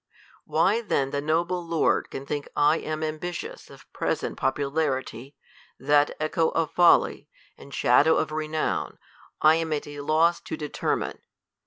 Why 0.45 0.81
then 0.81 1.11
the 1.11 1.21
noble 1.21 1.63
lord 1.63 2.09
can 2.09 2.25
think 2.25 2.49
I 2.55 2.79
am 2.79 3.03
ambitious 3.03 3.69
of 3.69 3.85
present 3.93 4.35
popularity, 4.35 5.35
that 5.79 6.17
echo 6.19 6.49
of 6.49 6.71
folly, 6.71 7.29
and 7.55 7.71
shadow 7.71 8.15
of 8.15 8.31
renown, 8.31 8.97
I 9.43 9.57
am 9.57 9.71
at 9.73 9.85
a 9.87 9.99
loss 9.99 10.39
to 10.41 10.57
determine. 10.57 11.19